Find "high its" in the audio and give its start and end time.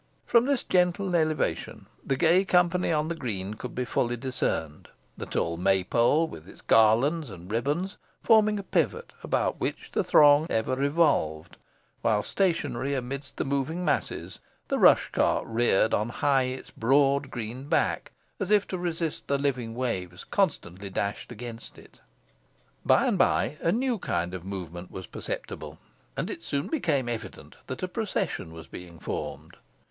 16.09-16.71